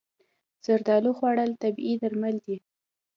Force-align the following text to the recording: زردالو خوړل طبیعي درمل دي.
زردالو 0.65 1.11
خوړل 1.17 1.51
طبیعي 1.61 1.95
درمل 2.01 2.35
دي. 2.45 2.57